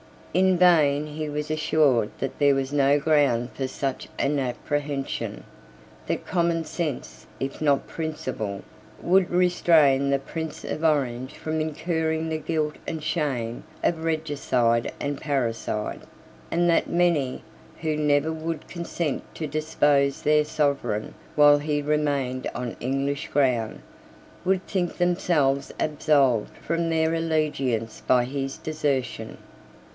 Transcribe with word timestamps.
In 0.33 0.57
vain 0.57 1.05
he 1.07 1.29
was 1.29 1.51
assured 1.51 2.09
that 2.19 2.39
there 2.39 2.55
was 2.55 2.71
no 2.73 2.97
ground 2.97 3.49
for 3.53 3.67
such 3.67 4.07
an 4.17 4.39
apprehension, 4.39 5.43
that 6.07 6.25
common 6.25 6.63
sense, 6.63 7.27
if 7.39 7.61
not 7.61 7.85
principle, 7.85 8.63
would 9.01 9.29
restrain 9.29 10.09
the 10.09 10.17
Prince 10.17 10.63
of 10.63 10.83
Orange 10.83 11.33
from 11.33 11.59
incurring 11.61 12.29
the 12.29 12.39
guilt 12.39 12.77
and 12.87 13.03
shame 13.03 13.63
of 13.83 14.03
regicide 14.03 14.91
and 14.99 15.19
parricide, 15.21 16.01
and 16.49 16.67
that 16.67 16.87
many, 16.89 17.43
who 17.81 17.95
never 17.95 18.31
would 18.31 18.67
consent 18.67 19.21
to 19.35 19.45
depose 19.45 20.21
their 20.23 20.45
Sovereign 20.45 21.13
while 21.35 21.59
he 21.59 21.81
remained 21.81 22.49
on 22.55 22.75
English 22.79 23.27
ground, 23.27 23.81
would 24.45 24.65
think 24.65 24.95
themselves 24.97 25.71
absolved 25.79 26.55
from 26.57 26.89
their 26.89 27.13
allegiance 27.13 28.01
by 28.07 28.23
his 28.23 28.57
desertion. 28.57 29.37